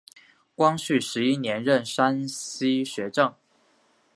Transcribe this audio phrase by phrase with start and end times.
[0.55, 3.31] 光绪十一年任山西学政。